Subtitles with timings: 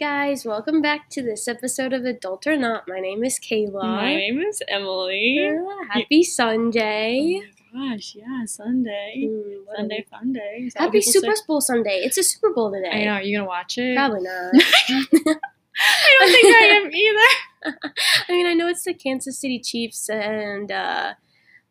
[0.00, 2.88] Guys, welcome back to this episode of Adult or Not.
[2.88, 3.82] My name is Kayla.
[3.82, 5.36] My name is Emily.
[5.36, 5.60] Yeah,
[5.90, 7.42] happy Sunday.
[7.42, 9.28] Oh my gosh, yeah, Sunday.
[9.28, 10.62] Mm, Sunday fun day.
[10.64, 11.42] Is that what Happy Super say?
[11.46, 12.00] Bowl Sunday.
[12.02, 13.02] It's a Super Bowl today.
[13.02, 13.94] I know, are you gonna watch it?
[13.94, 14.52] Probably not.
[14.54, 17.90] I don't think I am either.
[18.30, 21.12] I mean, I know it's the Kansas City Chiefs and uh,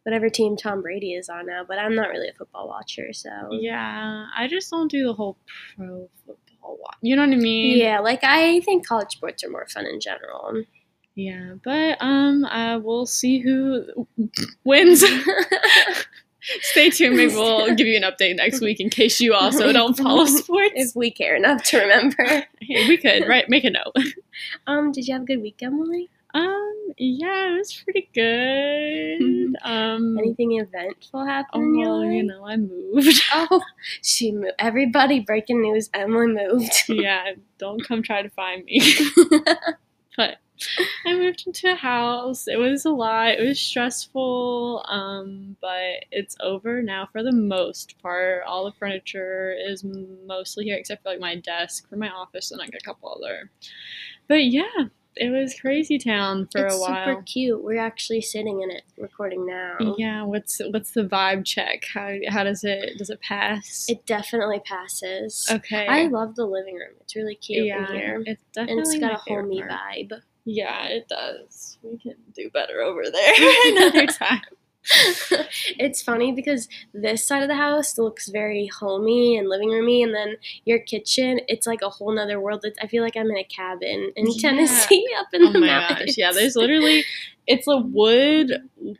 [0.03, 3.31] whatever team Tom Brady is on now, but I'm not really a football watcher, so.
[3.49, 5.35] Yeah, I just don't do the whole
[5.75, 6.97] pro football watch.
[7.01, 7.77] You know what I mean?
[7.77, 10.63] Yeah, like I think college sports are more fun in general.
[11.15, 14.07] Yeah, but um, uh, we'll see who
[14.63, 15.03] wins.
[16.61, 17.17] Stay tuned.
[17.17, 20.73] Maybe we'll give you an update next week in case you also don't follow sports.
[20.75, 22.23] if we care enough to remember.
[22.61, 23.47] Hey, we could, right?
[23.49, 23.93] Make a note.
[24.65, 26.09] Um, did you have a good week, Emily?
[26.33, 29.55] Um, yeah, it was pretty good.
[29.63, 33.21] Um, Anything eventful happen oh, well, you know, I moved.
[33.33, 33.61] Oh,
[34.03, 34.53] she moved.
[34.59, 36.83] Everybody, breaking news: Emily moved.
[36.89, 38.81] yeah, don't come try to find me.
[40.17, 40.37] but
[41.05, 42.47] I moved into a house.
[42.47, 43.29] It was a lot.
[43.29, 44.85] It was stressful.
[44.87, 48.43] Um, but it's over now for the most part.
[48.45, 52.59] All the furniture is mostly here, except for like my desk for my office and
[52.59, 53.49] like a couple other.
[54.27, 54.87] But yeah,
[55.19, 56.91] it was crazy town for it's a while.
[56.91, 57.63] It's super cute.
[57.63, 59.95] We're actually sitting in it, recording now.
[59.97, 61.85] Yeah, what's what's the vibe check?
[61.93, 63.85] How how does it does it pass?
[63.89, 65.47] It definitely passes.
[65.51, 65.87] okay.
[65.87, 66.95] I love the living room.
[67.01, 68.23] It's really cute yeah, in here.
[68.25, 70.21] it's definitely And it's got a homey vibe.
[70.45, 71.77] Yeah, it does.
[71.83, 73.33] We can do better over there
[73.65, 74.41] another time.
[75.77, 80.13] it's funny because this side of the house looks very homey and living roomy, and
[80.15, 80.35] then
[80.65, 82.61] your kitchen, it's like a whole nother world.
[82.63, 84.49] It's, I feel like I'm in a cabin in Yeah.
[84.49, 86.11] Tennessee up in Oh the my mountains.
[86.11, 86.31] gosh, yeah.
[86.31, 87.03] There's literally
[87.47, 88.51] it's a wood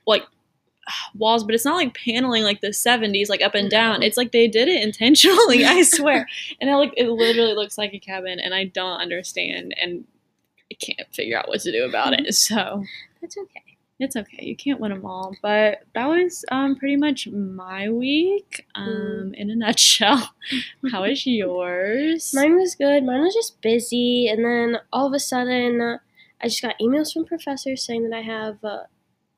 [0.06, 0.24] like
[1.16, 4.04] walls, but it's not like paneling like the 70s, like up and down.
[4.04, 6.28] It's like they did it intentionally, I swear.
[6.62, 10.06] And it like it literally looks like a cabin, and I don't understand and
[10.72, 12.34] I can't figure out what to do about it.
[12.36, 12.84] So
[13.22, 13.64] That's okay.
[14.00, 14.46] It's okay.
[14.46, 15.36] You can't win them all.
[15.42, 20.34] But that was um, pretty much my week um, in a nutshell.
[20.92, 22.32] How is yours?
[22.36, 23.04] Mine was good.
[23.04, 25.98] Mine was just busy, and then all of a sudden, uh,
[26.42, 28.84] I just got emails from professors saying that I have uh,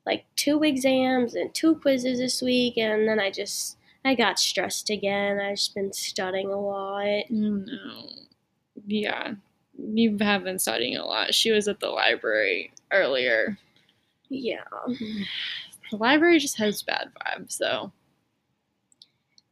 [0.06, 4.90] like two exams and two quizzes this week, and then I just I got stressed
[4.90, 5.40] again.
[5.40, 7.24] I've just been studying a lot.
[7.30, 8.08] Oh, no.
[8.86, 9.34] Yeah.
[9.76, 11.34] You have been studying a lot.
[11.34, 13.58] She was at the library earlier.
[14.32, 14.64] Yeah,
[15.90, 17.92] The library just has bad vibes, though.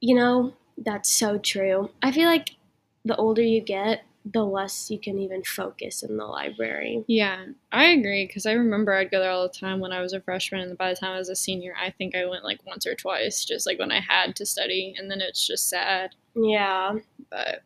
[0.01, 1.91] you know that's so true.
[2.03, 2.57] I feel like
[3.05, 7.05] the older you get, the less you can even focus in the library.
[7.07, 10.15] Yeah, I agree because I remember I'd go there all the time when I was
[10.15, 12.61] a freshman, and by the time I was a senior, I think I went like
[12.67, 16.15] once or twice, just like when I had to study, and then it's just sad.
[16.35, 16.95] Yeah,
[17.29, 17.63] But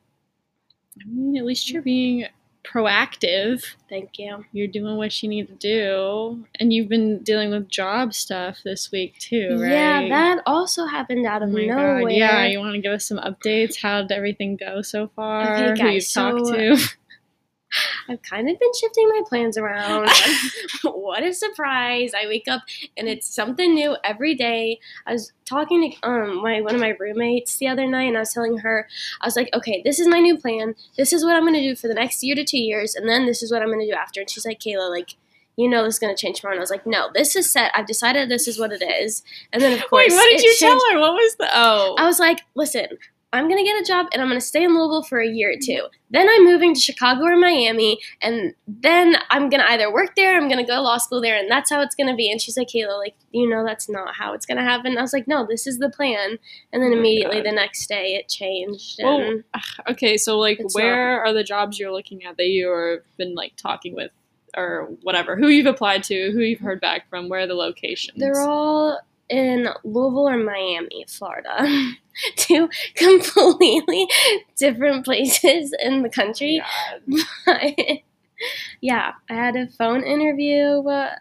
[1.01, 2.27] I mean, at least you're being
[2.65, 3.63] proactive.
[3.89, 4.45] thank you.
[4.53, 8.91] You're doing what you need to do, and you've been dealing with job stuff this
[8.91, 9.71] week too, right?
[9.71, 12.01] Yeah, that also happened out Oh of my nowhere.
[12.03, 12.13] god!
[12.13, 13.81] Yeah, you want to give us some updates?
[13.81, 15.53] How did everything go so far?
[15.55, 16.79] Okay, Who guys, you've talked to?
[18.09, 20.09] I've kind of been shifting my plans around.
[20.85, 22.13] what a surprise!
[22.15, 22.63] I wake up
[22.97, 24.81] and it's something new every day.
[25.07, 28.21] I was talking to um my one of my roommates the other night, and I
[28.21, 28.89] was telling her
[29.21, 30.75] I was like, okay, this is my new plan.
[30.97, 33.27] This is what I'm gonna do for the next year to two years, and then
[33.27, 34.21] this is what I'm gonna do after.
[34.21, 35.17] And she's like, Kayla, like.
[35.57, 36.55] You know this is gonna change tomorrow.
[36.57, 37.71] And I was like, no, this is set.
[37.77, 39.23] I've decided this is what it is.
[39.53, 40.99] And then of course, Wait, what did you tell her?
[40.99, 41.49] What was the?
[41.55, 42.89] Oh, I was like, listen,
[43.35, 45.57] I'm gonna get a job and I'm gonna stay in Louisville for a year or
[45.61, 45.87] two.
[46.11, 50.49] Then I'm moving to Chicago or Miami, and then I'm gonna either work there, I'm
[50.49, 52.31] gonna go to law school there, and that's how it's gonna be.
[52.31, 54.97] And she's like, Kayla, like, you know, that's not how it's gonna happen.
[54.97, 56.39] I was like, no, this is the plan.
[56.73, 57.47] And then Oh immediately God.
[57.47, 59.01] the next day it changed.
[59.03, 59.41] Well,
[59.91, 60.17] okay.
[60.17, 63.95] So, like, where are the jobs you're looking at that you have been like talking
[63.97, 64.13] with,
[64.57, 65.35] or whatever?
[65.37, 66.31] Who you've applied to?
[66.31, 67.29] Who you've heard back from?
[67.29, 68.19] Where are the locations?
[68.21, 71.93] they're all in Louisville or Miami, Florida.
[72.37, 74.09] Two completely
[74.57, 76.63] different places in the country.
[77.47, 77.75] God.
[78.81, 81.17] yeah, I had a phone interview uh,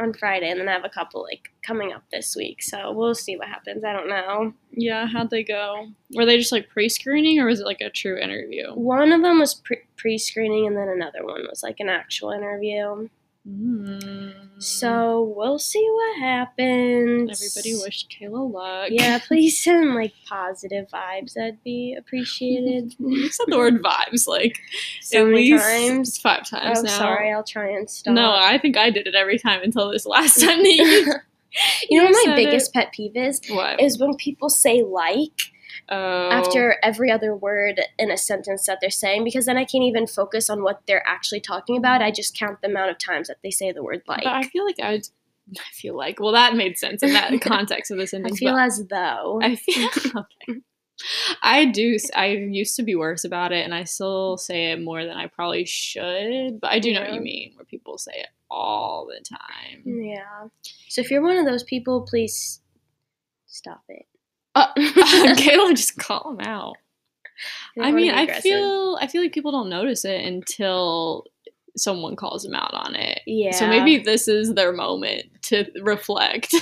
[0.00, 2.62] on Friday, and then I have a couple like coming up this week.
[2.62, 3.84] So we'll see what happens.
[3.84, 4.54] I don't know.
[4.72, 5.88] Yeah, how'd they go?
[6.14, 8.72] Were they just like pre-screening, or was it like a true interview?
[8.72, 13.08] One of them was pre- pre-screening, and then another one was like an actual interview.
[13.46, 14.32] Mm.
[14.62, 17.30] So we'll see what happens.
[17.30, 18.88] everybody wished Kayla luck.
[18.90, 21.34] Yeah, please send like positive vibes.
[21.34, 22.94] That'd be appreciated.
[22.98, 24.58] you said the word vibes like
[25.02, 26.18] so at many least times.
[26.18, 26.98] five times Oh, now.
[26.98, 27.32] sorry.
[27.32, 28.14] I'll try and stop.
[28.14, 31.14] No, I think I did it every time until this last time that you
[31.90, 33.40] you know what my biggest pet peeve is?
[33.48, 33.80] What?
[33.80, 35.52] Is when people say like
[35.88, 36.30] Oh.
[36.30, 40.06] after every other word in a sentence that they're saying because then I can't even
[40.06, 42.02] focus on what they're actually talking about.
[42.02, 44.24] I just count the amount of times that they say the word like.
[44.24, 45.08] But I feel like I would.
[45.58, 48.34] I feel like well, that made sense in that context of the sentence.
[48.34, 49.40] I feel as though.
[49.42, 50.60] I feel okay.
[51.42, 51.98] I do.
[52.14, 55.26] I used to be worse about it, and I still say it more than I
[55.26, 56.60] probably should.
[56.60, 59.82] But I do know what you mean, where people say it all the time.
[59.84, 60.48] yeah.
[60.88, 62.60] So if you're one of those people, please
[63.46, 64.06] stop it.
[64.54, 66.76] Uh, Kayla, just call them out.
[67.80, 71.24] I mean, I feel I feel like people don't notice it until
[71.76, 73.20] someone calls them out on it.
[73.26, 73.50] Yeah.
[73.50, 76.54] So maybe this is their moment to reflect.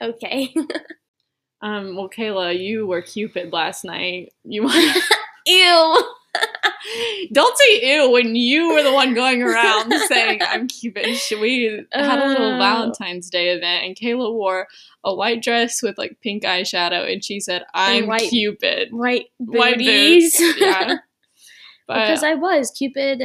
[0.00, 0.54] okay.
[1.60, 4.32] Um, well, Kayla, you were Cupid last night.
[4.44, 5.04] You want
[5.46, 6.02] Ew.
[7.32, 11.06] don't say ew when you were the one going around saying I'm Cupid.
[11.40, 12.58] We had a little Oh.
[12.58, 14.66] Valentine's Day event, and Kayla wore
[15.04, 19.78] a white dress with like pink eyeshadow, and she said, "I'm white Cupid." White White
[19.78, 20.36] booties.
[20.36, 20.96] boots, yeah.
[21.86, 23.22] But because I was Cupid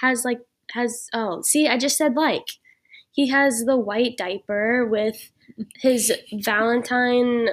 [0.00, 0.38] has like
[0.70, 2.44] has oh see I just said like
[3.10, 5.32] he has the white diaper with
[5.80, 7.48] his Valentine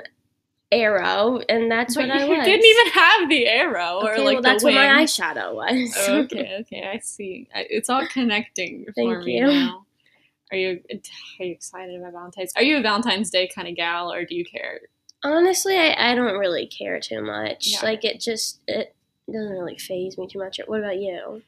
[0.73, 2.45] arrow and that's but what I you was.
[2.45, 5.93] didn't even have the arrow or like well, that's what my eyeshadow was.
[6.07, 7.47] Oh, okay, okay, I see.
[7.53, 9.47] It's all connecting for Thank me you.
[9.47, 9.85] now.
[10.51, 10.81] Are you
[11.39, 12.53] are you excited about Valentine's?
[12.55, 14.81] Are you a Valentine's Day kind of gal, or do you care?
[15.23, 17.67] Honestly, I, I don't really care too much.
[17.67, 17.79] Yeah.
[17.83, 18.93] Like it just it
[19.31, 20.59] doesn't really faze me too much.
[20.67, 21.41] What about you?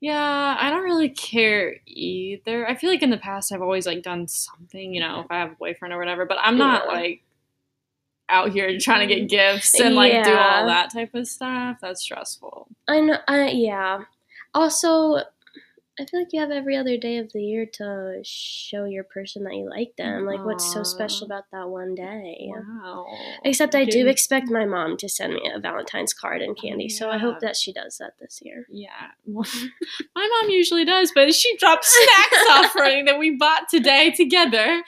[0.00, 2.68] Yeah, I don't really care either.
[2.68, 5.40] I feel like in the past I've always like done something, you know, if I
[5.40, 6.92] have a boyfriend or whatever, but I'm not Yeah.
[6.92, 7.22] like
[8.28, 9.28] out here trying to get mm.
[9.28, 11.78] gifts and like do all that type of stuff.
[11.80, 12.68] That's stressful.
[12.86, 13.18] I know.
[13.26, 14.04] I yeah.
[14.54, 15.22] Also,
[16.00, 19.42] I feel like you have every other day of the year to show your person
[19.44, 20.26] that you like them.
[20.26, 22.52] Like, what's so special about that one day?
[22.54, 23.06] Wow.
[23.44, 27.10] Except I do expect my mom to send me a Valentine's card and candy, so
[27.10, 28.66] I hope that she does that this year.
[28.70, 29.08] Yeah.
[29.26, 29.48] Well,
[30.14, 34.84] my mom usually does, but she dropped snacks offering that we bought today together.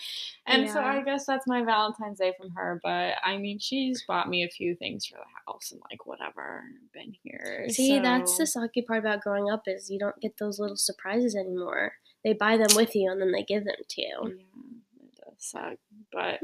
[0.46, 2.80] And so I guess that's my Valentine's Day from her.
[2.82, 6.64] But I mean, she's bought me a few things for the house and like whatever.
[6.92, 7.66] Been here.
[7.68, 11.36] See, that's the sucky part about growing up is you don't get those little surprises
[11.36, 11.92] anymore.
[12.24, 14.18] They buy them with you and then they give them to you.
[14.24, 15.78] Yeah, it does suck.
[16.12, 16.40] But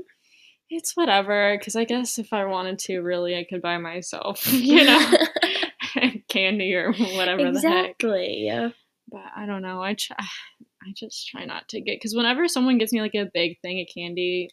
[0.71, 1.57] it's whatever.
[1.59, 5.13] Because I guess if I wanted to, really, I could buy myself, you know,
[6.29, 7.91] candy or whatever the heck.
[7.91, 8.45] exactly.
[8.45, 8.71] Yeah.
[9.09, 9.83] But I don't know.
[9.83, 10.17] I try,
[10.87, 13.81] I just try not to get because whenever someone gives me like a big thing
[13.81, 14.51] of candy,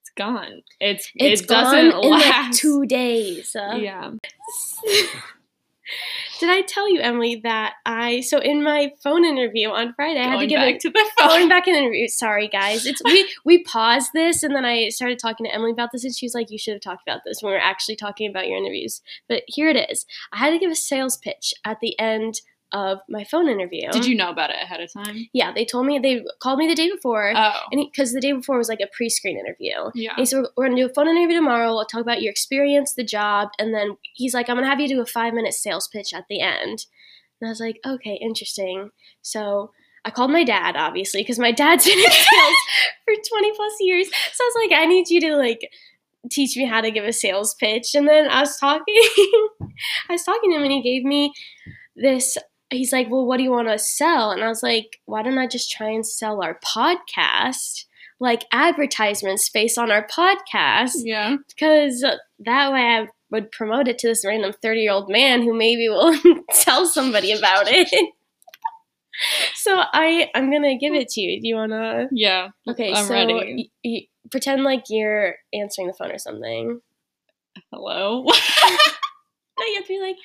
[0.00, 0.62] it's gone.
[0.80, 2.58] It's It's it gone doesn't in like last.
[2.58, 3.54] two days.
[3.54, 3.76] uh.
[3.76, 4.10] yeah.
[6.40, 10.24] Did I tell you, Emily, that I so in my phone interview on Friday, I
[10.24, 11.48] had to Going give back a to the going phone.
[11.48, 12.08] back in the interview.
[12.08, 12.84] Sorry, guys.
[12.86, 16.12] It's we we paused this and then I started talking to Emily about this, and
[16.14, 18.48] she was like, "You should have talked about this when we were actually talking about
[18.48, 20.04] your interviews." But here it is.
[20.32, 22.40] I had to give a sales pitch at the end
[22.72, 23.88] of my phone interview.
[23.92, 25.28] Did you know about it ahead of time?
[25.32, 28.32] Yeah, they told me they called me the day before, Oh, and because the day
[28.32, 29.90] before was like a pre-screen interview.
[29.94, 30.10] yeah.
[30.10, 31.72] And he said, We're going to do a phone interview tomorrow.
[31.74, 33.50] We'll talk about your experience, the job.
[33.58, 36.12] And then he's like, I'm going to have you do a five minute sales pitch
[36.12, 36.86] at the end.
[37.40, 38.90] And I was like, Okay, interesting.
[39.22, 39.70] So
[40.04, 42.54] I called my dad, obviously, because my dad's been in sales
[43.04, 44.08] for 20 plus years.
[44.08, 45.68] So I was like, I need you to like
[46.30, 47.94] teach me how to give a sales pitch.
[47.94, 48.94] And then I was talking,
[50.08, 51.32] I was talking to him and he gave me
[51.94, 52.36] this.
[52.70, 54.30] He's like, Well, what do you want to sell?
[54.30, 57.84] And I was like, Why don't I just try and sell our podcast?
[58.18, 61.36] like advertisements based on our podcast Yeah.
[61.54, 62.00] because
[62.38, 65.90] that way I would promote it to this random 30 year old man who maybe
[65.90, 66.16] will
[66.54, 67.90] tell somebody about it.
[69.54, 71.42] so I I'm gonna give it to you.
[71.42, 72.06] Do you wanna?
[72.10, 72.48] Yeah.
[72.66, 73.34] Okay, I'm so ready.
[73.84, 76.80] y- y- pretend like you're answering the phone or something.
[77.70, 78.24] Hello.
[79.58, 80.16] No, you have to be like,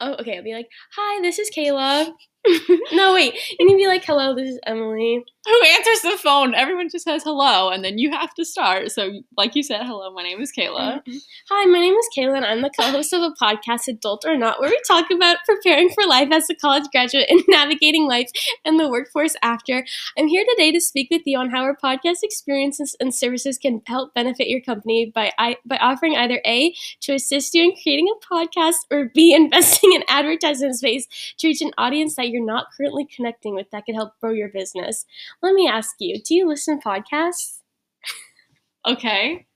[0.00, 0.36] oh, okay.
[0.36, 2.12] I'll be like, hi, this is Kayla.
[2.92, 3.32] no, wait.
[3.32, 5.24] And You need to be like, hello, this is Emily.
[5.46, 6.54] Who answers the phone?
[6.54, 8.90] Everyone just says hello, and then you have to start.
[8.92, 10.10] So, like you said, hello.
[10.10, 11.00] My name is Kayla.
[11.00, 11.16] Mm-hmm.
[11.50, 14.58] Hi, my name is Kayla, and I'm the co-host of a podcast, Adult or Not,
[14.58, 18.30] where we talk about preparing for life as a college graduate and navigating life
[18.64, 19.84] and the workforce after.
[20.18, 23.82] I'm here today to speak with you on how our podcast experiences and services can
[23.86, 28.08] help benefit your company by I, by offering either A, to assist you in creating
[28.08, 31.06] a podcast, or B, investing in advertising space
[31.38, 34.48] to reach an audience that you're not currently connecting with that could help grow your
[34.50, 35.06] business.
[35.42, 37.58] Let me ask you, do you listen to podcasts?
[38.86, 39.46] Okay.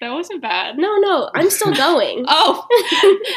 [0.00, 0.76] That wasn't bad.
[0.78, 2.24] No, no, I'm still going.
[2.28, 2.66] Oh,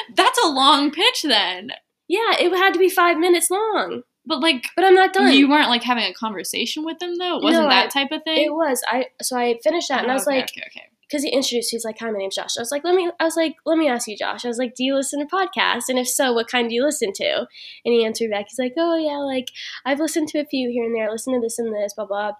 [0.15, 1.69] that's a long pitch then.
[2.07, 4.01] Yeah, it had to be five minutes long.
[4.25, 5.31] But like, But I'm not done.
[5.33, 7.37] you weren't like having a conversation with them though.
[7.37, 8.43] It wasn't No, that I- type of thing.
[8.45, 8.81] it was.
[8.87, 10.89] I so I finished that and I oh, was Oh, Okay, like, okay, okay.
[11.07, 13.23] Because he introduced, he's like, "Hi, my name's Josh." I was like, "Let me," I
[13.23, 15.89] was like, "Let me ask you, Josh." I was like, "Do you listen to podcasts?
[15.89, 17.47] And if so, what kind do you listen to?"
[17.85, 19.49] And he answered back, he's like, "Oh yeah, like
[19.85, 21.07] I've listened to a few here and there.
[21.07, 22.33] I listen to this and this, blah blah."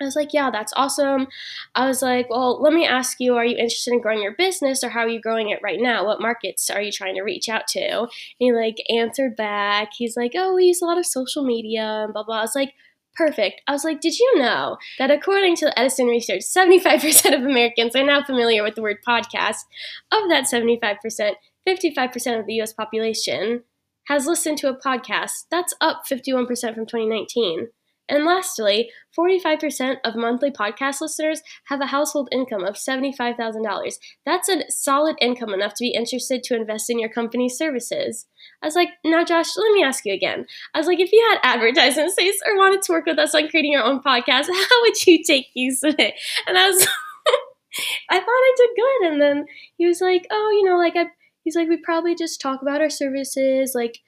[0.00, 1.26] I was like, yeah, that's awesome.
[1.74, 4.84] I was like, well, let me ask you, are you interested in growing your business
[4.84, 6.04] or how are you growing it right now?
[6.04, 8.00] What markets are you trying to reach out to?
[8.00, 9.92] And he like answered back.
[9.96, 12.40] He's like, oh, we use a lot of social media and blah, blah.
[12.40, 12.74] I was like,
[13.16, 13.62] perfect.
[13.66, 18.04] I was like, did you know that according to Edison research, 75% of Americans are
[18.04, 19.64] now familiar with the word podcast?
[20.12, 21.34] Of that 75%,
[21.68, 23.64] 55% of the US population
[24.08, 25.46] has listened to a podcast.
[25.50, 27.68] That's up 51% from 2019.
[28.08, 33.94] And lastly, 45% of monthly podcast listeners have a household income of $75,000.
[34.24, 38.26] That's a solid income enough to be interested to invest in your company's services.
[38.62, 40.46] I was like, now, Josh, let me ask you again.
[40.74, 43.48] I was like, if you had advertisement space or wanted to work with us on
[43.48, 46.14] creating your own podcast, how would you take use of it?
[46.46, 46.86] And I was,
[48.10, 49.12] I thought I did good.
[49.12, 49.46] And then
[49.76, 51.06] he was like, oh, you know, like I,
[51.42, 53.98] he's like, we probably just talk about our services, like,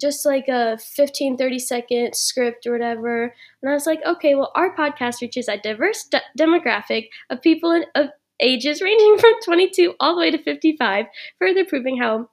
[0.00, 3.34] just like a 15 30 second script or whatever.
[3.62, 7.72] And i was like okay well our podcast reaches a diverse de- demographic of people
[7.72, 8.10] in, of
[8.40, 11.06] ages ranging from 22 all the way to 55
[11.38, 12.28] further proving how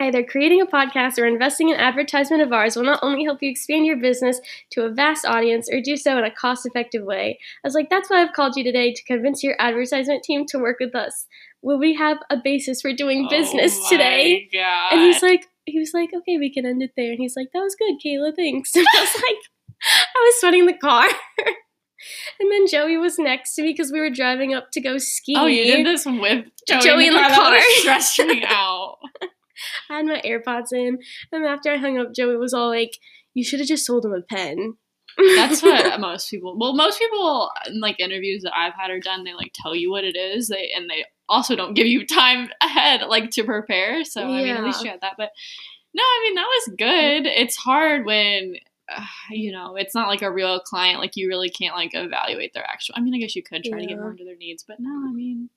[0.00, 3.50] either creating a podcast or investing in advertisement of ours will not only help you
[3.50, 7.38] expand your business to a vast audience or do so in a cost effective way.
[7.64, 10.58] I was like that's why i've called you today to convince your advertisement team to
[10.58, 11.26] work with us.
[11.62, 14.48] Will we have a basis for doing oh business oh today?
[14.52, 14.92] God.
[14.92, 17.10] and he's like, he was like, okay, we can end it there.
[17.10, 18.72] And he's like, that was good, Kayla, thanks.
[18.76, 19.42] And I was like,
[19.84, 21.04] I was sweating the car.
[22.40, 25.34] and then Joey was next to me because we were driving up to go ski.
[25.36, 27.50] oh, you did this with Joey, Joey in the car.
[27.50, 27.80] That car.
[27.80, 28.98] stressed me out.
[29.90, 30.98] I had my AirPods in.
[31.32, 32.92] And after I hung up, Joey was all like,
[33.34, 34.74] you should have just sold him a pen.
[35.18, 36.56] That's what most people.
[36.58, 39.90] Well, most people in like interviews that I've had or done, they like tell you
[39.90, 40.48] what it is.
[40.48, 44.04] They and they also don't give you time ahead like to prepare.
[44.04, 45.14] So I mean, at least you had that.
[45.16, 45.30] But
[45.94, 47.26] no, I mean that was good.
[47.26, 48.56] It's hard when.
[48.88, 51.00] Uh, you know, it's not like a real client.
[51.00, 52.94] Like you really can't like evaluate their actual.
[52.96, 55.08] I mean, I guess you could try to get more into their needs, but no.
[55.08, 55.50] I mean,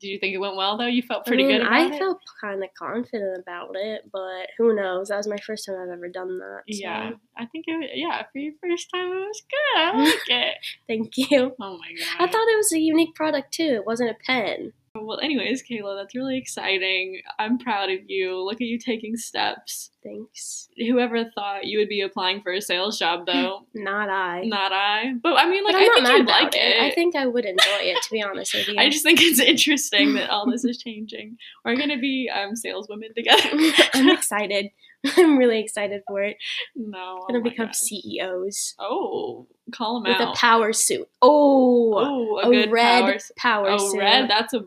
[0.00, 0.86] did you think it went well though?
[0.86, 1.98] You felt I pretty mean, good about I it.
[2.00, 5.08] felt kind of confident about it, but who knows?
[5.08, 6.62] That was my first time I've ever done that.
[6.68, 7.78] so yeah, I think it.
[7.78, 9.80] Was, Yeah, for your first time, it was good.
[9.80, 10.54] I like it.
[10.88, 11.54] Thank you.
[11.60, 12.16] Oh my god.
[12.18, 13.74] I thought it was a unique product too.
[13.76, 14.72] It wasn't a pen.
[14.96, 17.20] Well, anyways, Kayla, that's really exciting.
[17.40, 18.38] I'm proud of you.
[18.44, 19.90] Look at you taking steps.
[20.04, 20.68] Thanks.
[20.76, 23.66] Whoever thought you would be applying for a sales job, though?
[23.74, 24.44] Not I.
[24.44, 25.14] Not I.
[25.20, 26.76] But I mean, like, I think you'd like it.
[26.76, 26.80] it.
[26.82, 28.76] I think I would enjoy it, to be honest with you.
[28.78, 31.38] I just think it's interesting that all this is changing.
[31.64, 33.48] We're gonna be um, saleswomen together.
[33.94, 34.70] I'm excited.
[35.16, 36.36] I'm really excited for it.
[36.76, 37.76] no, We're gonna oh become gosh.
[37.76, 40.28] CEOs Oh, call them with out.
[40.30, 41.08] With a power suit.
[41.20, 43.18] Oh, oh, a, a, good red power.
[43.36, 43.98] power, oh, suit.
[43.98, 44.30] red.
[44.30, 44.64] That's a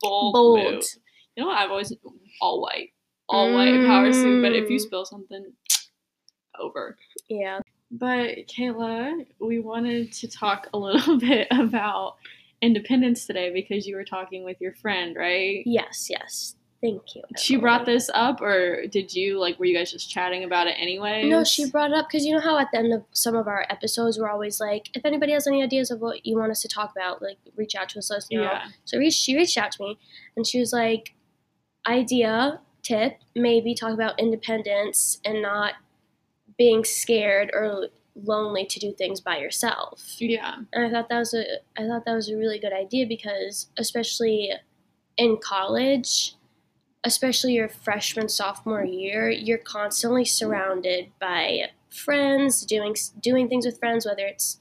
[0.00, 0.74] bold, Bold.
[0.74, 0.84] move.
[1.36, 1.58] You know what?
[1.58, 1.92] I've always
[2.40, 2.90] all white,
[3.28, 4.42] all white power suit.
[4.42, 4.82] But if you Mm.
[4.82, 5.52] spill something,
[6.58, 6.96] over.
[7.28, 7.60] Yeah.
[7.90, 12.16] But Kayla, we wanted to talk a little bit about
[12.62, 15.62] independence today because you were talking with your friend, right?
[15.66, 16.08] Yes.
[16.10, 16.56] Yes.
[16.86, 17.22] Thank you.
[17.36, 19.58] She brought this up, or did you like?
[19.58, 21.28] Were you guys just chatting about it anyway?
[21.28, 23.48] No, she brought it up because you know how at the end of some of
[23.48, 26.62] our episodes we're always like, if anybody has any ideas of what you want us
[26.62, 28.42] to talk about, like reach out to us, let us know.
[28.42, 28.66] Yeah.
[28.84, 29.98] So re- she reached out to me
[30.36, 31.14] and she was like,
[31.88, 35.74] idea, tip, maybe talk about independence and not
[36.56, 40.04] being scared or lonely to do things by yourself.
[40.18, 40.54] Yeah.
[40.72, 41.44] And I thought that was a
[41.76, 44.52] I thought that was a really good idea because especially
[45.16, 46.34] in college,
[47.06, 54.04] especially your freshman sophomore year, you're constantly surrounded by friends, doing doing things with friends
[54.04, 54.58] whether it's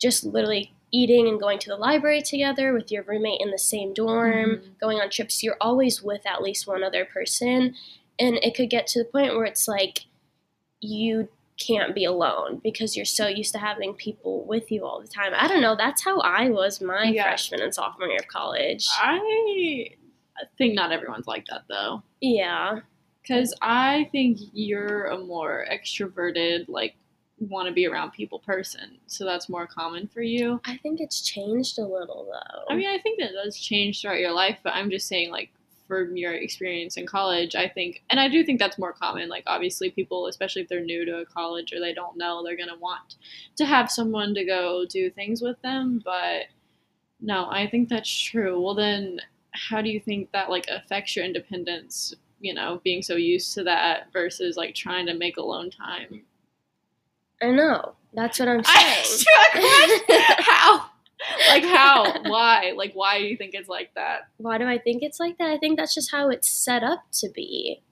[0.00, 3.92] just literally eating and going to the library together with your roommate in the same
[3.94, 4.78] dorm, Mhm.
[4.80, 7.74] going on trips, you're always with at least one other person
[8.18, 10.06] and it could get to the point where it's like
[10.80, 15.08] you can't be alone because you're so used to having people with you all the
[15.08, 15.32] time.
[15.34, 15.74] I don't know.
[15.76, 17.24] That's how I was my Yeah.
[17.24, 18.86] freshman and sophomore year of college.
[18.96, 19.90] I
[20.56, 22.02] think not everyone's like that though.
[22.20, 22.80] yeah.
[23.22, 26.94] Because I think you're a more extroverted, like,
[27.40, 28.96] want to be around people person.
[29.06, 30.60] So that's more common for you.
[30.64, 32.64] I think it's changed a little though.
[32.72, 35.50] I mean, I think that does change throughout your life, but I'm just saying, like,
[35.86, 39.28] from your experience in college, I think, and I do think that's more common.
[39.28, 42.56] Like, obviously, people, especially if they're new to a college or they don't know, they're
[42.56, 43.16] going to want
[43.56, 46.00] to have someone to go do things with them.
[46.02, 46.46] But
[47.20, 48.58] no, I think that's true.
[48.60, 49.20] Well, then,
[49.68, 52.14] how do you think that, like, affects your independence?
[52.40, 56.22] You know, being so used to that versus like trying to make alone time.
[57.42, 57.94] I know.
[58.14, 59.24] That's what I'm saying.
[60.38, 60.90] How?
[61.48, 62.22] like how?
[62.22, 62.72] Why?
[62.76, 64.28] Like why do you think it's like that?
[64.36, 65.50] Why do I think it's like that?
[65.50, 67.82] I think that's just how it's set up to be.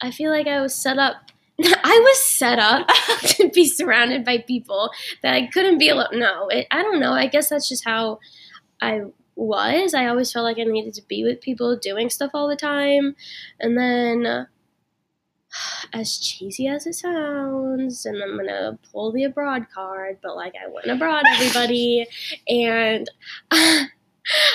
[0.00, 1.16] I feel like I was set up.
[1.62, 2.86] I was set up
[3.30, 4.90] to be surrounded by people
[5.22, 6.08] that I couldn't be alone.
[6.12, 7.12] No, it, I don't know.
[7.12, 8.20] I guess that's just how
[8.80, 9.02] I
[9.36, 9.94] was.
[9.94, 13.14] I always felt like I needed to be with people doing stuff all the time.
[13.60, 14.46] And then,
[15.92, 20.68] as cheesy as it sounds, and I'm to pull the abroad card, but like I
[20.68, 22.06] went abroad, everybody,
[22.48, 23.08] and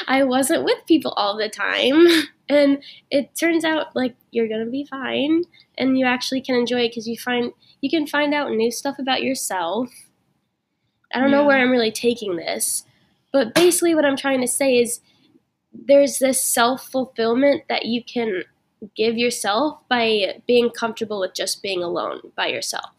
[0.08, 2.08] I wasn't with people all the time.
[2.50, 5.44] And it turns out like you're to be fine
[5.78, 9.00] and you actually can enjoy it because you find you can find out new stuff
[9.00, 9.90] about yourself.
[11.14, 12.84] I don't know where I'm really taking this,
[13.32, 15.02] but basically what I'm trying to say is
[15.74, 18.44] there's this self-fulfillment that you can
[18.96, 22.92] give yourself by being comfortable with just being alone by yourself.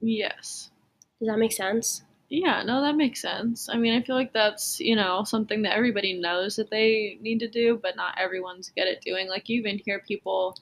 [0.00, 0.70] Yes.
[1.18, 2.02] Does that make sense?
[2.28, 3.68] Yeah, no, that makes sense.
[3.68, 7.38] I mean, I feel like that's, you know, something that everybody knows that they need
[7.40, 9.28] to do, but not everyone's good at doing.
[9.28, 10.56] Like, you even hear people,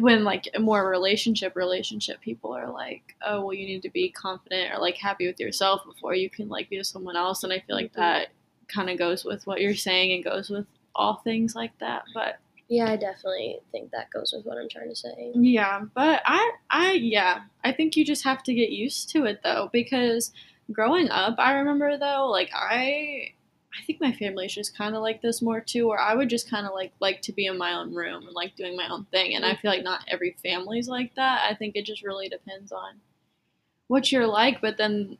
[0.00, 4.72] when like more relationship relationship people are like oh well you need to be confident
[4.72, 7.58] or like happy with yourself before you can like be with someone else and i
[7.60, 7.96] feel like Mhm.
[7.96, 8.28] that
[8.68, 12.38] kind of goes with what you're saying and goes with all things like that but
[12.68, 15.30] Yeah, I definitely think that goes with what I'm trying to say.
[15.36, 19.38] Yeah, but I I yeah, I think you just have to get used to it
[19.44, 20.32] though because
[20.72, 23.34] growing up, I remember though like I
[23.78, 26.48] I think my family's just kind of like this more too where I would just
[26.50, 29.04] kind of like like to be in my own room and like doing my own
[29.06, 31.48] thing and I feel like not every family's like that.
[31.50, 32.94] I think it just really depends on
[33.88, 35.18] what you're like, but then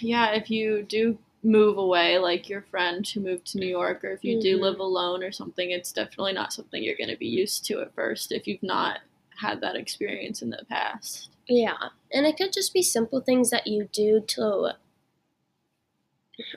[0.00, 4.10] yeah, if you do move away like your friend who moved to New York or
[4.12, 4.60] if you do Mhm.
[4.60, 7.94] live alone or something, it's definitely not something you're going to be used to at
[7.94, 9.00] first if you've not
[9.36, 11.30] had that experience in the past.
[11.48, 14.74] Yeah, and it could just be simple things that you do to,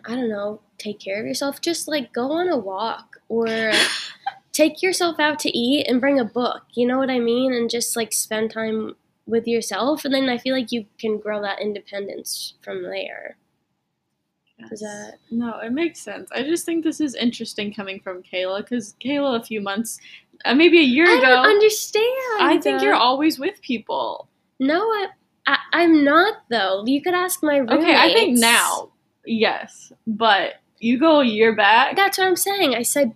[0.05, 1.61] I don't know, take care of yourself.
[1.61, 3.71] Just like go on a walk or
[4.53, 6.63] take yourself out to eat and bring a book.
[6.73, 7.53] You know what I mean?
[7.53, 8.95] And just like spend time
[9.27, 10.05] with yourself.
[10.05, 13.37] And then I feel like you can grow that independence from there.
[14.71, 16.29] Is that- No, it makes sense.
[16.31, 19.99] I just think this is interesting coming from Kayla because Kayla, a few months,
[20.45, 22.05] uh, maybe a year I ago, don't understand.
[22.39, 24.29] I think you're always with people.
[24.59, 25.07] No, I,
[25.47, 26.83] I, I'm not though.
[26.85, 27.83] You could ask my roommates.
[27.83, 28.91] Okay, I think now,
[29.25, 31.95] yes, but you go a year back.
[31.95, 32.75] That's what I'm saying.
[32.75, 33.13] I said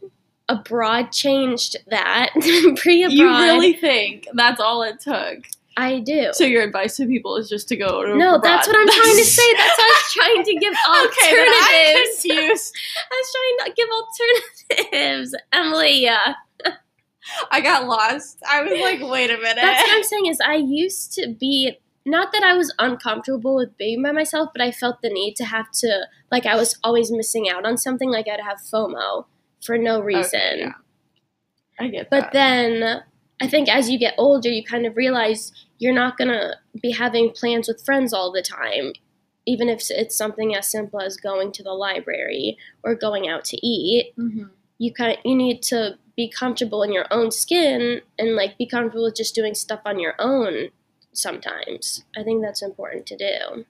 [0.48, 2.32] abroad changed that.
[2.78, 3.14] Pre-abroad.
[3.14, 5.46] you really think that's all it took?
[5.78, 6.32] I do.
[6.34, 8.44] So your advice to people is just to go to no, abroad.
[8.44, 9.54] that's what I'm trying to say.
[9.56, 12.22] That's why I was trying to give okay, I'm alternatives.
[12.22, 12.76] confused.
[13.12, 16.04] I was trying to give alternatives, Emily.
[16.04, 16.34] Yeah.
[17.52, 18.42] I got lost.
[18.50, 19.60] I was like, wait a minute.
[19.62, 20.26] That's what I'm saying.
[20.26, 21.78] Is I used to be
[22.10, 25.46] not that I was uncomfortable with being by myself, but I felt the need to
[25.46, 28.10] have to like I was always missing out on something.
[28.10, 29.26] Like I'd have FOMO
[29.64, 30.40] for no reason.
[30.40, 30.74] Okay, yeah.
[31.80, 32.34] I get But that.
[32.34, 33.04] then
[33.42, 36.92] I think as you get older, you kind of realize you're not going to be
[36.92, 38.92] having plans with friends all the time,
[39.46, 43.66] even if it's something as simple as going to the library or going out to
[43.66, 44.14] eat.
[44.18, 44.50] Mhm.
[44.78, 48.66] You kind of, you need to be comfortable in your own skin and like be
[48.66, 50.70] comfortable with just doing stuff on your own
[51.14, 52.04] sometimes.
[52.18, 53.66] I think that's important to do.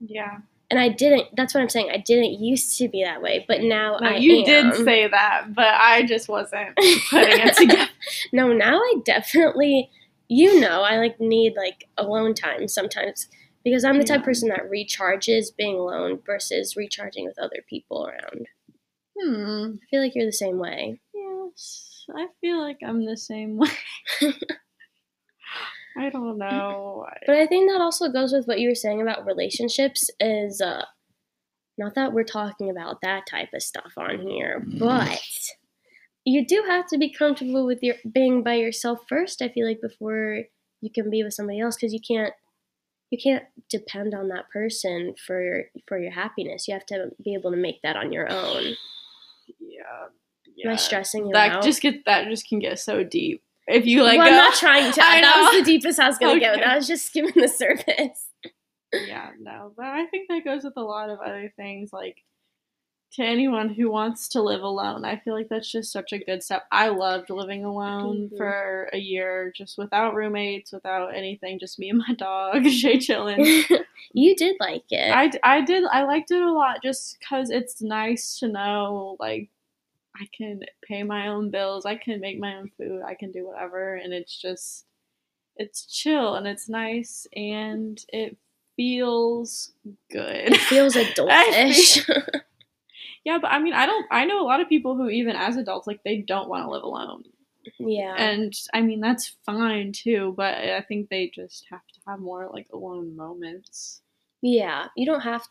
[0.00, 0.38] yeah.
[0.70, 1.88] And I didn't that's what I'm saying.
[1.90, 4.44] I didn't used to be that way, but now No, I you am.
[4.72, 7.88] did say that, but I just wasn't putting it together.
[8.34, 9.88] no, now I definitely,
[10.28, 13.28] you know, I like need like alone time sometimes
[13.64, 18.06] because I'm the type of person that recharges being alone versus recharging with other people
[18.06, 18.48] around.
[19.18, 19.76] Hmm.
[19.82, 21.00] I feel like you're the same way.
[21.14, 23.70] Yes, I feel like I'm the same way.
[26.08, 27.06] I don't know.
[27.26, 30.84] But I think that also goes with what you were saying about relationships is uh
[31.76, 35.20] not that we're talking about that type of stuff on here, but
[36.24, 39.80] you do have to be comfortable with your being by yourself first, I feel like
[39.80, 40.42] before
[40.80, 42.34] you can be with somebody else because you can't
[43.10, 46.68] you can't depend on that person for your for your happiness.
[46.68, 48.74] You have to be able to make that on your own.
[49.60, 50.70] Yeah.
[50.70, 51.62] Am I stressing you that out?
[51.62, 53.42] just get that just can get so deep.
[53.68, 55.00] If you like well, go, I'm not trying to.
[55.04, 56.52] I That was the deepest I was gonna go.
[56.52, 56.60] Okay.
[56.60, 58.28] That was just skimming the surface.
[58.92, 61.92] yeah, no, but I think that goes with a lot of other things.
[61.92, 62.24] Like
[63.12, 66.42] to anyone who wants to live alone, I feel like that's just such a good
[66.42, 66.64] step.
[66.72, 68.36] I loved living alone Mhm.
[68.36, 73.64] for a year, just without roommates, without anything, just me and my dog, Shay chilling.
[74.12, 75.10] you did like it.
[75.10, 79.48] I, I did I liked it a lot just because it's nice to know like
[80.20, 83.46] I can pay my own bills, I can make my own food, I can do
[83.46, 84.84] whatever, and it's just
[85.56, 88.36] it's chill and it's nice and it
[88.76, 89.72] feels
[90.10, 90.52] good.
[90.52, 92.08] It feels adultish.
[93.24, 94.06] yeah, but I mean, I don't.
[94.10, 96.70] I know a lot of people who, even as adults, like they don't want to
[96.70, 97.24] live alone.
[97.78, 98.14] yeah.
[98.16, 100.32] And I mean, that's fine too.
[100.36, 104.00] But I think they just have to have more like alone moments.
[104.40, 105.46] Yeah, you don't have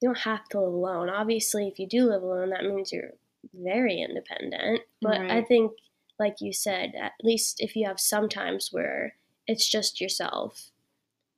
[0.00, 1.10] you don't have to live alone.
[1.10, 3.10] Obviously, if you do live alone, that means you're
[3.52, 4.80] very independent.
[5.02, 5.72] But I think,
[6.18, 9.14] like you said, at least if you have some times where
[9.46, 10.70] it's just yourself,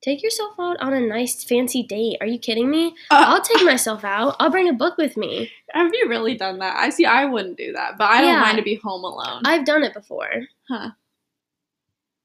[0.01, 2.17] take yourself out on a nice fancy date.
[2.21, 2.95] Are you kidding me?
[3.11, 4.35] Uh, I'll take myself out.
[4.39, 5.51] I'll bring a book with me.
[5.71, 6.77] Have you really done that?
[6.77, 7.05] I see.
[7.05, 8.41] I wouldn't do that, but I don't Yeah.
[8.41, 9.41] mind to be home alone.
[9.45, 10.29] I've done it before.
[10.69, 10.91] Huh.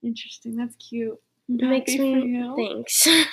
[0.03, 0.57] Interesting.
[0.57, 1.19] That's cute.
[1.49, 3.09] Makes me thanks.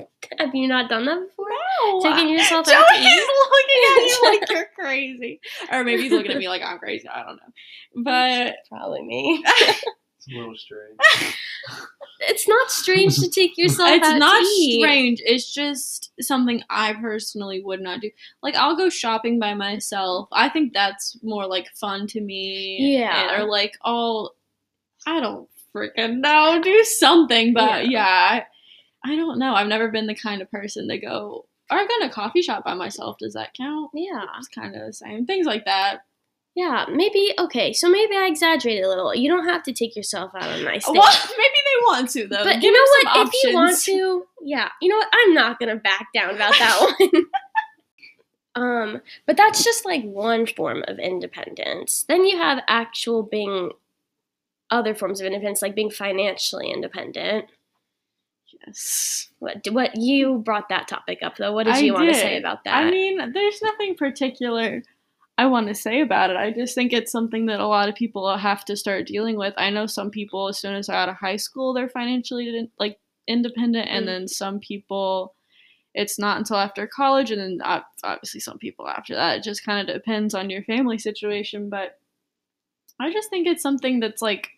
[0.38, 1.46] have you not done that before?
[1.84, 2.02] No.
[2.02, 3.28] Taking yourself Joey's out to eat?
[3.50, 5.40] looking at you like you're crazy,
[5.72, 7.08] or maybe he's looking at me like I'm crazy.
[7.08, 9.44] I don't know, but Probably me.
[9.46, 11.36] It's a little strange.
[12.20, 14.80] It's not strange to take yourself it's out not to eat.
[14.82, 15.22] strange.
[15.24, 18.10] It's just something I personally would not do.
[18.42, 20.28] Like I'll go shopping by myself.
[20.32, 22.96] I think that's more like fun to me.
[22.98, 23.38] Yeah.
[23.40, 24.34] Or like I'll
[25.06, 27.52] I don't freaking know, do something.
[27.52, 28.34] But Yeah.
[28.36, 28.44] yeah,
[29.06, 29.54] I, don't know.
[29.54, 32.42] I've never been the kind of person to go or I've gone to a coffee
[32.42, 33.18] shop by myself.
[33.18, 33.90] Does that count?
[33.92, 34.24] Yeah.
[34.38, 35.26] It's kind of the same.
[35.26, 36.00] Things like that.
[36.54, 37.74] Yeah, maybe okay.
[37.74, 39.14] So maybe I exaggerated a little.
[39.14, 40.92] You don't have to take yourself out on a nice date.
[40.96, 42.44] Well, maybe they want to though.
[42.44, 43.14] but Give you know what?
[43.14, 44.68] some If you want to, yeah.
[44.80, 45.08] You know what?
[45.12, 46.94] I'm not gonna back down about that
[48.54, 48.64] one.
[48.94, 52.06] um, but that's just like one form of independence.
[52.08, 53.72] Then you have actual being
[54.70, 57.50] other forms of independence, like being financially independent.
[58.66, 59.28] Yes.
[59.38, 61.52] What what you brought that topic up though?
[61.52, 62.74] What did I you want to say about that?
[62.74, 64.82] I mean, there's nothing particular
[65.38, 66.36] I want to say about it.
[66.36, 69.52] I just think it's something that a lot of people have to start dealing with.
[69.58, 72.98] I know some people, as soon as they're out of high school, they're financially like
[73.28, 74.06] independent, and Mm.
[74.06, 75.34] then some people,
[75.94, 79.38] it's not until after college, and then obviously some people after that.
[79.38, 81.98] It just kind of depends on your family situation, but
[82.98, 84.48] I just think it's something that's like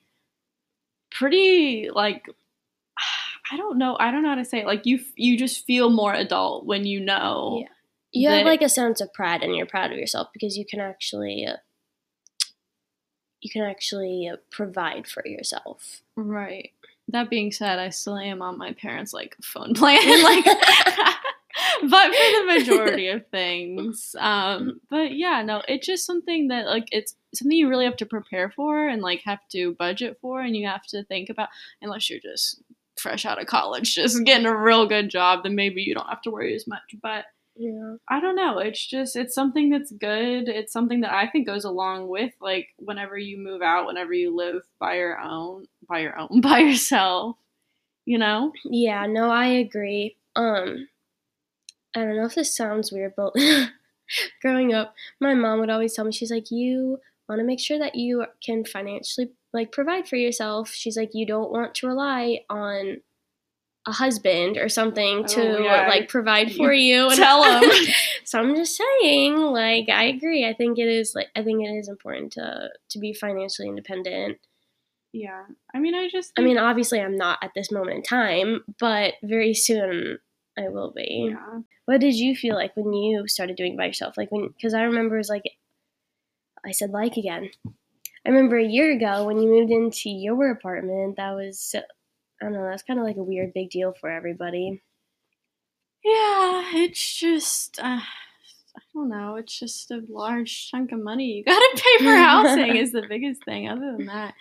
[1.10, 2.26] pretty like
[3.50, 3.96] I don't know.
[3.98, 4.66] I don't know how to say it.
[4.66, 7.64] Like you, you just feel more adult when you know.
[8.12, 8.20] Yeah.
[8.20, 10.80] you have like a sense of pride and you're proud of yourself because you can
[10.80, 11.56] actually uh,
[13.40, 16.02] you can actually uh, provide for yourself.
[16.16, 16.72] Right.
[17.08, 20.44] That being said, I still am on my parents' like phone plan, like,
[21.82, 26.88] but for the majority of things, um, but yeah, no, it's just something that like
[26.92, 30.54] it's something you really have to prepare for and like have to budget for, and
[30.54, 31.48] you have to think about.
[31.80, 32.62] Unless you're just
[32.98, 36.22] fresh out of college, just getting a real good job, then maybe you don't have
[36.22, 36.94] to worry as much.
[37.02, 37.24] But
[37.56, 37.96] Yeah.
[38.08, 38.58] I don't know.
[38.58, 40.48] It's just it's something that's good.
[40.48, 44.34] It's something that I think goes along with like whenever you move out, whenever you
[44.36, 47.36] live by your own, by your own, by yourself.
[48.06, 48.52] You know?
[48.64, 50.16] Yeah, no, I agree.
[50.36, 50.88] Um
[51.94, 53.34] I don't know if this sounds weird, but
[54.42, 57.78] growing up, my mom would always tell me she's like you want to make sure
[57.78, 60.70] that you can financially like provide for yourself.
[60.70, 62.98] She's like you don't want to rely on
[63.86, 65.88] a husband or something to Oh, yeah.
[65.88, 67.08] like provide for you.
[67.14, 67.70] Tell 'em.
[68.24, 70.46] so I'm just saying, like I agree.
[70.46, 74.38] I think it is like I think it is important to to be financially independent.
[75.14, 75.44] Yeah.
[75.74, 76.32] I mean, I just.
[76.38, 80.18] I mean, obviously, I'm not at this moment in time, but very soon
[80.58, 81.30] I will be.
[81.30, 81.60] yeah.
[81.86, 84.18] What did you feel like when you started doing it by yourself?
[84.18, 85.44] Like when, because I remember it was like,
[86.66, 87.48] I said like again.
[88.28, 91.16] I remember a year ago when you moved into your apartment.
[91.16, 94.82] That was, I don't know, that's kind of like a weird big deal for everybody.
[96.04, 96.62] Yeah.
[96.74, 97.80] It's just.
[97.80, 99.36] Uh, I don't know.
[99.36, 103.42] It's just a large chunk of money you gotta pay for housing is the biggest
[103.46, 103.66] thing.
[103.66, 104.34] Other than that,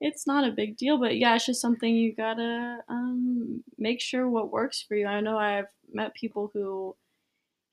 [0.00, 0.98] it's not a big deal.
[0.98, 5.06] But yeah, it's just something you gotta um, make sure what works for you.
[5.06, 6.96] I know I've met people who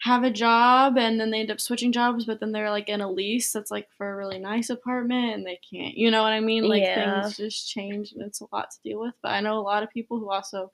[0.04, 3.00] have a job and then they end up switching jobs, but then they're like in
[3.00, 5.96] a lease that's like for a really nice apartment and they can't.
[5.96, 6.68] You know what I mean?
[6.68, 7.22] Like Yeah.
[7.22, 9.14] things just change and it's a lot to deal with.
[9.22, 10.72] But I know a lot of people who also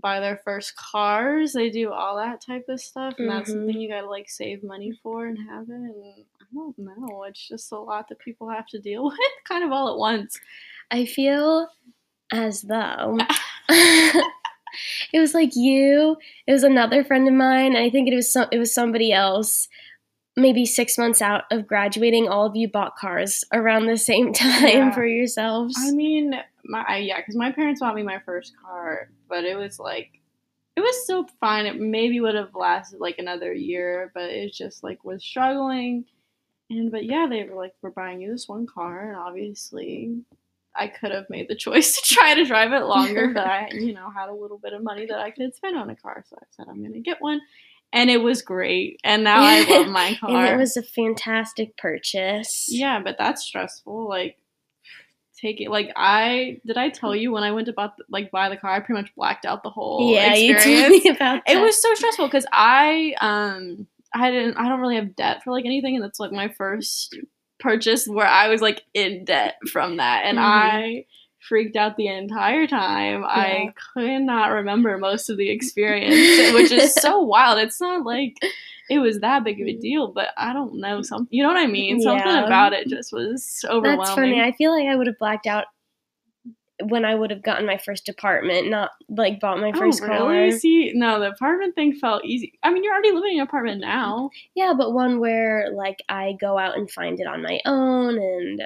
[0.00, 1.54] buy their first cars.
[1.54, 3.52] They do all that type of stuff, and that's Mhm.
[3.54, 5.72] something you gotta like save money for and have it.
[5.74, 9.64] And I don't know, it's just a lot that people have to deal with, kind
[9.64, 10.38] of all at once.
[10.90, 11.68] I feel
[12.30, 13.16] as though
[15.12, 18.32] it was like you, it was another friend of mine, and I think it was
[18.32, 19.68] some, it was somebody else.
[20.38, 24.66] Maybe six months out of graduating, all of you bought cars around the same time
[24.68, 24.90] Yeah.
[24.90, 25.74] for yourselves.
[25.78, 26.34] I mean,
[26.66, 30.10] my I, yeah, because my parents bought me my first car, but it was like.
[30.76, 31.64] It was still fine.
[31.64, 36.04] It maybe would have lasted like another year, but it just like was struggling.
[36.68, 40.18] And but yeah, they were like, "We're buying you this one car," and obviously,
[40.78, 43.92] I could have made the choice to try to drive it longer, but I, you
[43.94, 46.36] know, had a little bit of money that I could spend on a car, so
[46.40, 47.40] I said I'm gonna get one,
[47.92, 50.30] and it was great, and now I love my car.
[50.30, 52.66] And it was a fantastic purchase.
[52.68, 54.08] yeah, but that's stressful.
[54.08, 54.38] Like,
[55.40, 55.70] take it.
[55.70, 56.76] Like I did.
[56.76, 59.14] I tell you when I went to buy, like buy the car, I pretty much
[59.14, 60.88] blacked out the whole yeah, you experience.
[60.88, 61.54] told me about that.
[61.54, 65.52] it was so stressful because I um I didn't I don't really have debt for
[65.52, 67.16] like anything, and that's like my first
[67.58, 70.42] purchase where I was like in debt from that, and Mhm.
[70.42, 71.04] I
[71.40, 73.20] freaked out the entire time.
[73.22, 73.26] Yeah.
[73.28, 77.58] I could not remember most of the experience, which is so wild.
[77.58, 78.36] It's not like
[78.90, 81.28] it was that big of a deal, but I don't know something.
[81.30, 82.00] You know what I mean?
[82.00, 82.46] Something Yeah.
[82.46, 83.98] about it just was overwhelming.
[83.98, 84.40] That's funny.
[84.40, 85.66] I feel like I would have blacked out
[86.82, 90.06] when I would have gotten my first apartment, not like bought my oh, first oh,
[90.06, 90.50] really?
[90.50, 90.58] car.
[90.58, 92.58] See, no, the apartment thing felt easy.
[92.62, 94.30] I mean, you're already living in an apartment now.
[94.54, 98.62] Yeah, but one where like I go out and find it on my own and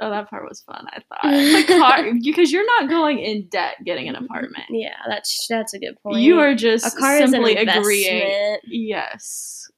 [0.00, 0.86] Oh, that part was fun.
[0.90, 1.22] I thought
[1.68, 4.24] the car because you're not going in debt getting an mm-hmm.
[4.24, 4.64] apartment.
[4.70, 6.20] yeah, that's that's a good point.
[6.20, 7.78] You are just a car is an investment.
[7.78, 8.58] agreeing.
[8.64, 9.70] Yes.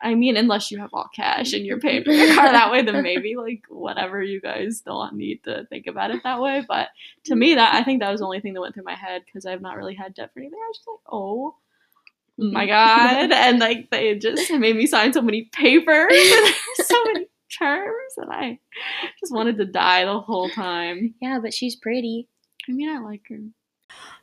[0.00, 2.82] I mean, unless you have all cash and you're paying for your car that way,
[2.82, 6.64] then maybe like whatever you guys don't need to think about it that way.
[6.66, 6.88] But
[7.24, 9.22] to me, that I think that was the only thing that went through my head
[9.24, 10.58] because I've not really had debt for anything.
[10.62, 11.56] I was just like, oh
[12.38, 12.68] my mm-hmm.
[12.68, 16.54] god, and like they just made me sign so many papers, and
[16.86, 17.26] so many
[17.58, 18.60] terms, and I
[19.18, 21.14] just wanted to die the whole time.
[21.20, 22.28] Yeah, but she's pretty.
[22.68, 23.38] I mean, I like her.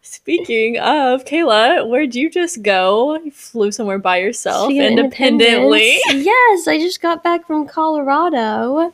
[0.02, 3.16] Speaking of Kayla, where'd you just go?
[3.16, 5.98] You flew somewhere by yourself independently.
[6.14, 8.94] Yes, I just got back from Colorado,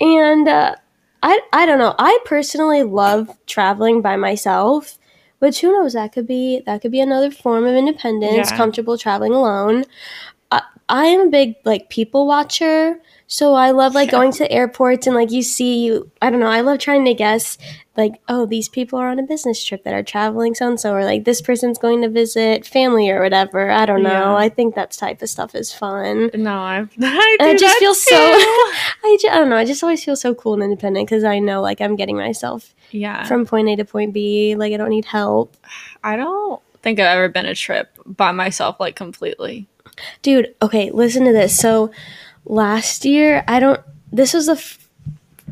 [0.00, 0.74] and uh,
[1.22, 1.94] I I don't know.
[1.98, 4.98] I personally love traveling by myself,
[5.38, 8.50] which who knows that could be that could be another form of independence.
[8.50, 8.56] Yeah.
[8.56, 9.84] Comfortable traveling alone.
[10.88, 15.14] I, am a big like people watcher, so I love like going to airports and
[15.14, 16.10] like you see you.
[16.22, 16.46] I don't know.
[16.46, 17.58] I love trying to guess
[17.98, 20.94] like oh these people are on a business trip that are traveling so and so
[20.94, 23.70] or like this person's going to visit family or whatever.
[23.70, 24.10] I don't know.
[24.10, 24.34] Yeah.
[24.36, 26.30] I think that type of stuff is fun.
[26.32, 28.16] No, I've I, I just feel so- too.
[29.04, 29.56] I, ju- I don't know.
[29.56, 32.74] I just always feel so cool and independent because I know like I'm getting myself
[32.92, 33.24] yeah.
[33.24, 34.54] from point A to point B.
[34.54, 35.56] Like I don't need help.
[36.02, 39.68] I don't think I've ever been a trip by myself like completely.
[40.22, 41.58] Dude, okay, listen to this.
[41.58, 41.90] So
[42.44, 43.80] last year, I don't
[44.12, 44.88] this was the f-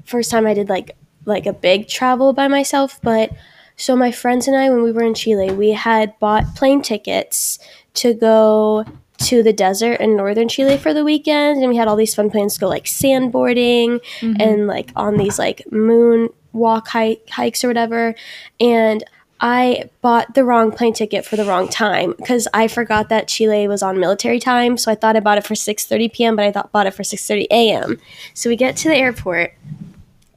[0.04, 3.30] first time I did like like a big travel by myself, but
[3.76, 7.58] so my friends and I when we were in Chile, we had bought plane tickets
[7.94, 8.84] to go
[9.18, 12.30] to the desert in northern Chile for the weekend and we had all these fun
[12.30, 14.34] plans to go like sandboarding mm-hmm.
[14.40, 18.14] and like on these like moon walk hike, hikes or whatever
[18.60, 19.04] and
[19.40, 23.68] I bought the wrong plane ticket for the wrong time because I forgot that Chile
[23.68, 24.76] was on military time.
[24.78, 27.02] So I thought I bought it for 6:30 p.m., but I thought bought it for
[27.02, 28.00] 6:30 a.m.
[28.34, 29.52] So we get to the airport,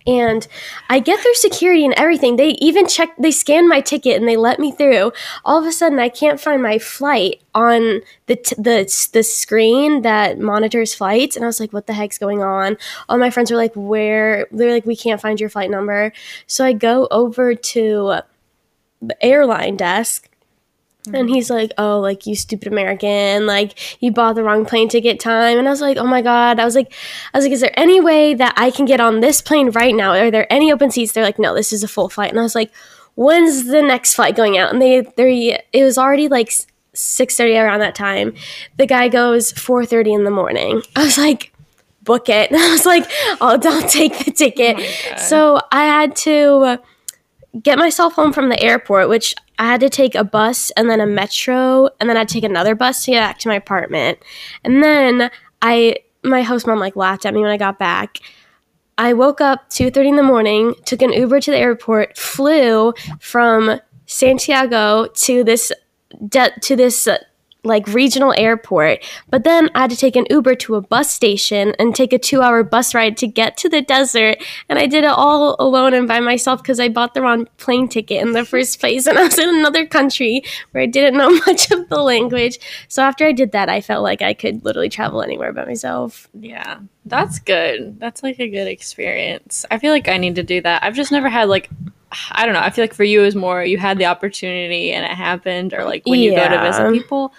[0.05, 0.47] and
[0.89, 2.35] I get through security and everything.
[2.35, 5.13] They even check, they scan my ticket and they let me through.
[5.45, 10.01] All of a sudden, I can't find my flight on the t- the the screen
[10.01, 13.51] that monitors flights, and I was like, "What the heck's going on?" All my friends
[13.51, 16.11] were like, "Where?" They're like, "We can't find your flight number."
[16.47, 18.21] So I go over to
[19.21, 20.29] airline desk.
[21.05, 21.33] And mm-hmm.
[21.33, 23.45] he's like, "Oh, like you stupid American!
[23.45, 26.59] Like you bought the wrong plane ticket time." And I was like, "Oh my god!"
[26.59, 26.93] I was like,
[27.33, 29.95] "I was like, is there any way that I can get on this plane right
[29.95, 30.11] now?
[30.11, 32.43] Are there any open seats?" They're like, "No, this is a full flight." And I
[32.43, 32.71] was like,
[33.15, 36.51] "When's the next flight going out?" And they, they, it was already like
[36.93, 38.33] six thirty around that time.
[38.77, 40.83] The guy goes four thirty in the morning.
[40.97, 41.53] I was like,
[42.03, 43.09] "Book it." And I was like,
[43.39, 45.19] "Oh, don't take the ticket." Oh god.
[45.19, 46.79] so I had to
[47.61, 51.01] get myself home from the airport, which I had to take a bus and then
[51.01, 54.19] a metro, and then I'd take another bus to get back to my apartment.
[54.63, 55.31] And then
[55.61, 58.19] I, my host mom like laughed at me when I got back.
[58.97, 62.93] I woke up two thirty in the morning, took an Uber to the airport, flew
[63.19, 65.71] from Santiago to this
[66.27, 67.07] de- to this
[67.63, 69.03] like regional airport.
[69.29, 72.17] But then I had to take an Uber to a bus station and take a
[72.17, 74.37] two hour bus ride to get to the desert.
[74.69, 77.89] And I did it all alone and by myself because I bought the wrong plane
[77.89, 79.07] ticket in the first place.
[79.07, 82.59] And I was in another country where I didn't know much of the language.
[82.87, 86.29] So after I did that, I felt like I could literally travel anywhere by myself.
[86.33, 87.99] Yeah, that's good.
[87.99, 89.65] That's like a good experience.
[89.69, 90.83] I feel like I need to do that.
[90.83, 91.69] I've just never had like
[92.31, 92.61] I don't know.
[92.61, 95.73] I feel like for you it was more you had the opportunity and it happened
[95.73, 97.33] or like when you go to visit people.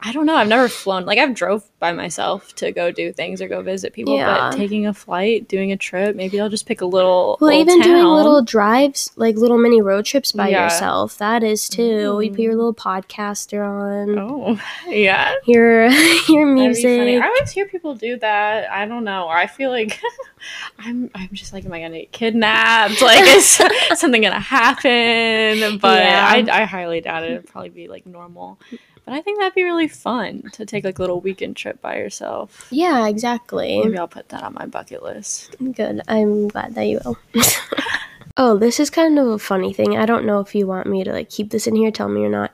[0.00, 0.36] I don't know.
[0.36, 1.06] I've never flown.
[1.06, 4.14] Like I've drove by myself to go do things or go visit people.
[4.16, 4.50] Yeah.
[4.50, 7.36] But taking a flight, doing a trip, maybe I'll just pick a little.
[7.40, 10.64] Well, even doing little drives, like little mini road trips by Yeah.
[10.64, 12.20] yourself, that is too.
[12.22, 12.58] You put your Mm.
[12.58, 15.34] little podcaster on, Oh, yeah.
[15.46, 16.54] your your That'd be funny.
[16.54, 17.22] music.
[17.22, 18.70] I always hear people do that.
[18.70, 19.26] I don't know.
[19.26, 20.00] I feel like
[20.78, 23.02] I'm I'm just like, am I gonna get kidnapped?
[23.02, 23.60] Like, is
[23.94, 25.78] something gonna happen?
[25.78, 26.24] But Yeah.
[26.52, 27.32] I, I highly doubt it.
[27.32, 28.60] It'd probably be like normal.
[29.08, 31.96] But I think that'd be really fun to take like a little weekend trip by
[31.96, 32.68] yourself.
[32.70, 33.80] Yeah, exactly.
[33.82, 35.56] Maybe I'll put that on my bucket list.
[35.72, 36.02] Good.
[36.08, 37.16] I'm glad that you will.
[38.36, 39.96] oh, this is kind of a funny thing.
[39.96, 41.90] I don't know if you want me to like keep this in here.
[41.90, 42.52] Tell me or not.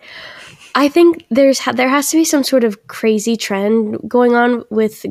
[0.76, 4.62] I think there's ha- there has to be some sort of crazy trend going on
[4.70, 5.04] with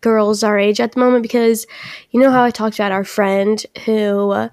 [0.00, 1.66] girls our age at the moment because
[2.12, 4.48] you know how I talked about our friend who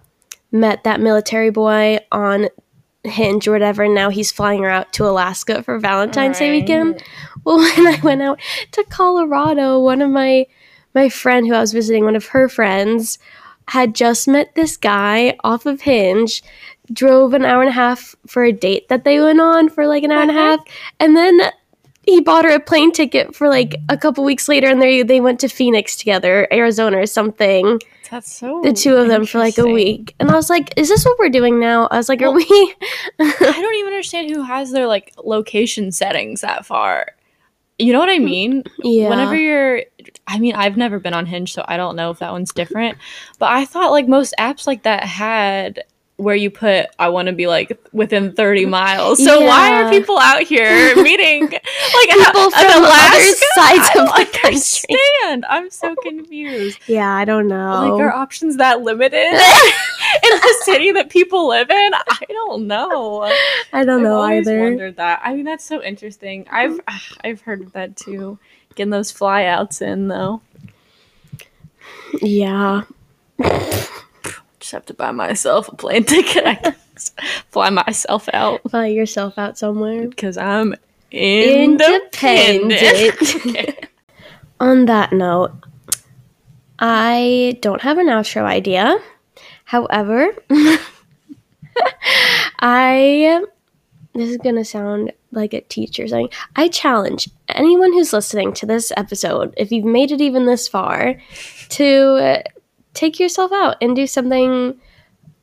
[0.51, 2.49] met that military boy on
[3.05, 7.03] Hinge or whatever, and now he's flying her out to Alaska for Valentine's Day weekend.
[7.43, 8.39] Well, when I went out
[8.71, 10.47] to Colorado, one of my
[10.93, 13.19] my friend who I was visiting, one of her friends,
[13.67, 16.41] had just met this guy off of Hinge,
[16.91, 20.03] drove an hour and a half for a date that they went on for like
[20.03, 20.57] an hour and a uh-huh.
[20.57, 20.59] half,
[20.99, 21.41] and then
[22.05, 25.21] he bought her a plane ticket for like a couple weeks later, and they they
[25.21, 27.79] went to Phoenix together, Arizona or something.
[28.11, 30.89] That's so The two of them for like a week, and I was like, "Is
[30.89, 32.45] this what we're doing now?" I was like, "Are we?"
[33.19, 37.07] I don't even understand who has their like location settings that far.
[37.77, 38.63] You know what I mean?
[38.83, 39.09] yeah.
[39.09, 39.83] Whenever you're
[40.27, 42.97] I mean, I've never been on Hinge, so I don't know if that one's different.
[43.37, 45.83] But I thought like most apps like that had
[46.17, 49.23] where you put I want to be like within 30 mm, miles.
[49.23, 53.45] So why are people out here meeting like People from in other Alaska?
[53.55, 54.97] sides of the country.
[55.23, 55.45] understand.
[55.49, 56.79] I'm so confused.
[56.87, 57.89] yeah, I don't know.
[57.89, 61.91] Like are options that limited in the city that people live in?
[61.93, 63.23] I don't know.
[63.73, 64.61] I don't know I've always either.
[64.61, 65.21] wondered that.
[65.23, 66.47] I mean, that's so interesting.
[66.49, 66.79] I've mm.
[66.87, 68.39] ah, I've heard of that too.
[68.75, 70.41] Getting those flyouts in though.
[72.21, 72.83] Yeah.
[74.65, 76.43] Just have to buy myself a plane ticket.
[76.43, 77.11] I guess.
[77.49, 80.07] Fly myself out Fly yourself out somewhere.
[80.07, 80.73] because I'm
[81.11, 82.11] independent.
[82.73, 83.45] Independent.
[83.45, 83.75] Okay.
[84.59, 85.51] On that note,
[86.79, 88.97] I don't have an outro idea.
[89.65, 90.29] However,
[92.59, 93.41] I
[94.15, 98.91] this is gonna sound like a teacher saying I challenge anyone who's listening to this
[98.97, 101.21] episode, if you've made it even this far,
[101.69, 102.41] to
[102.95, 104.79] take yourself out and do something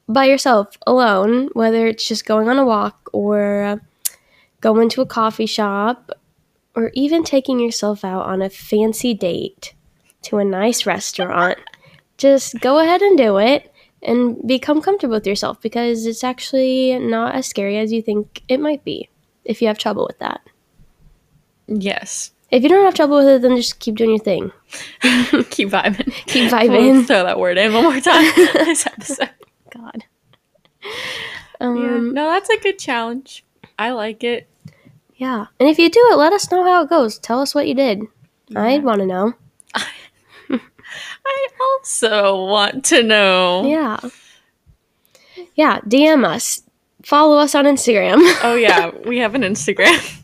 [0.09, 3.77] by yourself alone, whether it's just going on a walk or uh,
[4.61, 6.11] going to a coffee shop
[6.75, 9.75] or even taking yourself out on a fancy date
[10.23, 11.59] to a nice restaurant.
[12.17, 17.35] Just go ahead and do it and become comfortable with yourself because it's actually not
[17.35, 19.09] as scary as you think it might be
[19.45, 20.41] if you have trouble with that.
[21.67, 22.33] Yes.
[22.53, 24.53] If you don't have trouble with it, then just keep doing your thing.
[25.51, 26.12] Keep vibing.
[26.27, 27.07] Keep We'll vibing.
[27.07, 28.31] throw that word in one more time.
[28.37, 29.31] this episode.
[29.71, 30.05] God.
[30.85, 30.91] Yeah.
[31.61, 33.45] Um, No, that's a good challenge.
[33.79, 34.49] I like it.
[35.17, 35.47] yeah.
[35.59, 37.19] And if you do it, let us know how it goes.
[37.19, 38.03] Tell us what you did.
[38.55, 39.33] I'd want to know.
[39.75, 41.49] I
[41.81, 43.65] also want to know.
[43.67, 43.99] Yeah.
[45.55, 45.81] Yeah.
[45.81, 46.62] DM us.
[47.03, 48.19] Follow us on Instagram.
[48.45, 50.22] Oh yeah, we have an Instagram.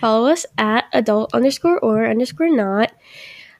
[0.00, 2.92] Follow us at adult underscore or underscore not.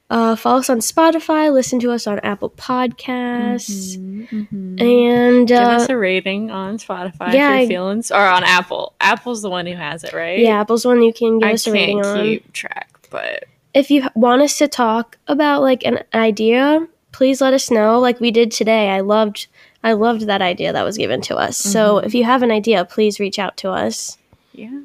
[0.09, 1.53] Uh, follow us on Spotify.
[1.53, 3.97] Listen to us on Apple Podcasts.
[3.99, 4.81] Mhm.
[4.81, 8.95] And Give uh, us a rating on Spotify yeah, if you're feeling, or on Apple.
[9.01, 10.38] Apple's the one who has it, right?
[10.38, 12.25] yeah, Apple's the one you can give I us a rating can't on.
[12.25, 17.53] keep track, but If you want us to talk about like an idea, please let
[17.55, 17.99] us know.
[17.99, 18.90] Like we did today.
[18.90, 19.49] I loved
[19.83, 21.57] I loved that idea that was given to us.
[21.57, 22.07] So Mm-hmm.
[22.07, 24.19] if you have an idea, please reach out to us.
[24.53, 24.81] yeah.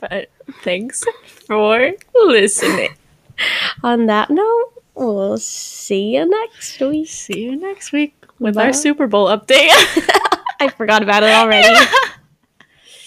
[0.00, 0.30] But
[0.62, 1.04] thanks
[1.46, 2.94] for listening.
[3.82, 7.08] On that note, we'll see you next week.
[7.08, 8.66] See you next week with Bye.
[8.66, 9.70] our Super Bowl update.
[10.60, 11.74] I forgot about it already.